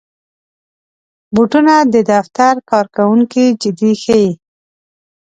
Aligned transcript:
بوټونه 1.33 1.73
د 1.93 1.95
دفتر 2.11 2.53
کارکوونکي 2.71 3.45
جدي 3.61 3.91
ښيي. 4.03 4.29